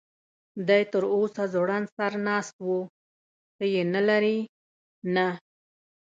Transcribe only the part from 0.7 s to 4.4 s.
تراوسه ځوړند سر ناست و، ته یې نه لرې؟